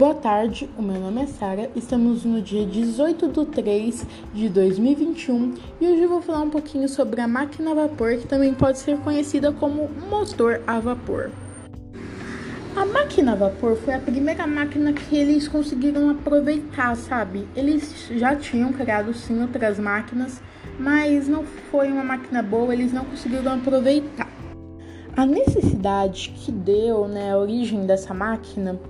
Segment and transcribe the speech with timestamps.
[0.00, 5.54] Boa tarde, o meu nome é Sara, estamos no dia 18 de 3 de 2021
[5.78, 8.78] e hoje eu vou falar um pouquinho sobre a máquina a vapor, que também pode
[8.78, 11.30] ser conhecida como motor a vapor.
[12.74, 17.46] A máquina a vapor foi a primeira máquina que eles conseguiram aproveitar, sabe?
[17.54, 20.40] Eles já tinham criado sim outras máquinas,
[20.78, 24.30] mas não foi uma máquina boa, eles não conseguiram aproveitar.
[25.14, 28.80] A necessidade que deu né, a origem dessa máquina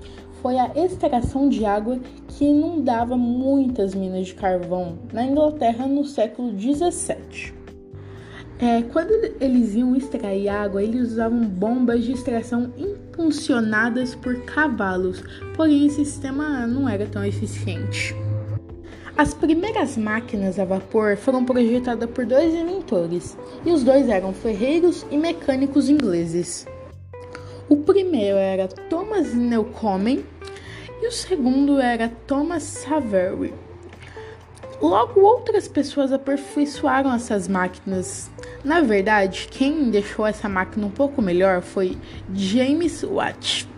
[0.43, 6.53] foi a extração de água que inundava muitas minas de carvão na Inglaterra no século
[6.53, 7.55] 17.
[8.59, 15.23] É, quando eles iam extrair água, eles usavam bombas de extração impulsionadas por cavalos,
[15.57, 18.15] porém esse sistema não era tão eficiente.
[19.17, 25.07] As primeiras máquinas a vapor foram projetadas por dois inventores, e os dois eram ferreiros
[25.11, 26.67] e mecânicos ingleses.
[27.71, 30.25] O primeiro era Thomas Newcomen
[31.01, 33.55] e o segundo era Thomas Savery.
[34.83, 38.29] Logo, outras pessoas aperfeiçoaram essas máquinas.
[38.65, 41.97] Na verdade, quem deixou essa máquina um pouco melhor foi
[42.35, 43.69] James Watt.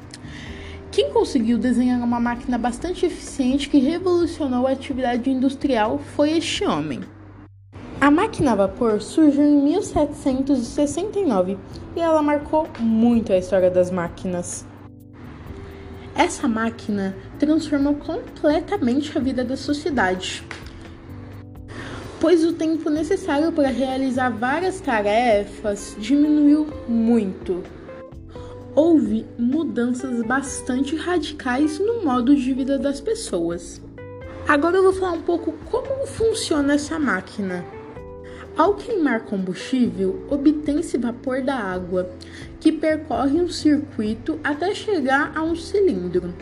[0.90, 7.00] Quem conseguiu desenhar uma máquina bastante eficiente que revolucionou a atividade industrial foi este homem.
[8.02, 11.56] A máquina a vapor surgiu em 1769
[11.94, 14.66] e ela marcou muito a história das máquinas.
[16.12, 20.42] Essa máquina transformou completamente a vida da sociedade,
[22.20, 27.62] pois o tempo necessário para realizar várias tarefas diminuiu muito.
[28.74, 33.80] Houve mudanças bastante radicais no modo de vida das pessoas.
[34.48, 37.64] Agora eu vou falar um pouco como funciona essa máquina.
[38.56, 42.10] Ao queimar combustível, obtém-se vapor da água,
[42.60, 46.34] que percorre um circuito até chegar a um cilindro.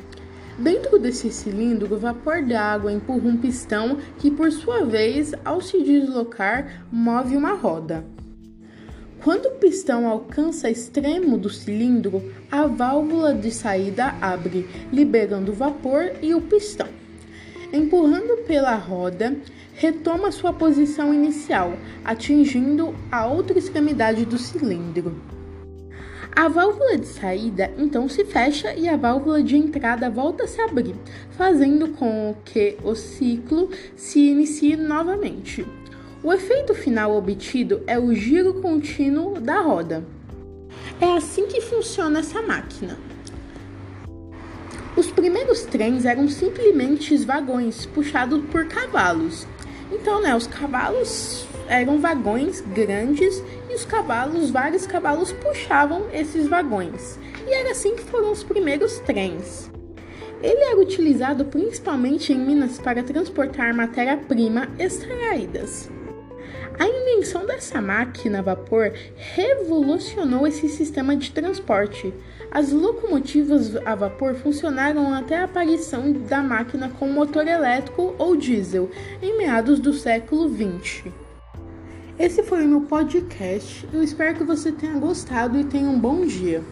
[0.59, 5.61] Dentro desse cilindro, o vapor da água empurra um pistão que, por sua vez, ao
[5.61, 8.05] se deslocar, move uma roda.
[9.23, 15.55] Quando o pistão alcança o extremo do cilindro, a válvula de saída abre, liberando o
[15.55, 16.89] vapor e o pistão.
[17.73, 19.37] Empurrando pela roda,
[19.75, 25.15] retoma sua posição inicial, atingindo a outra extremidade do cilindro.
[26.35, 30.61] A válvula de saída então se fecha e a válvula de entrada volta a se
[30.61, 30.95] abrir,
[31.31, 35.65] fazendo com que o ciclo se inicie novamente.
[36.23, 40.05] O efeito final obtido é o giro contínuo da roda.
[41.01, 42.99] É assim que funciona essa máquina.
[44.97, 49.47] Os primeiros trens eram simplesmente vagões puxados por cavalos,
[49.93, 57.19] então, né, os cavalos eram vagões grandes e os cavalos, vários cavalos puxavam esses vagões.
[57.47, 59.71] E era assim que foram os primeiros trens.
[60.43, 65.91] Ele era utilizado principalmente em Minas para transportar matéria-prima extraídas.
[66.81, 68.91] A invenção dessa máquina a vapor
[69.35, 72.11] revolucionou esse sistema de transporte.
[72.51, 78.91] As locomotivas a vapor funcionaram até a aparição da máquina com motor elétrico ou diesel
[79.21, 81.13] em meados do século XX.
[82.19, 83.87] Esse foi o meu podcast.
[83.93, 86.63] Eu espero que você tenha gostado e tenha um bom dia.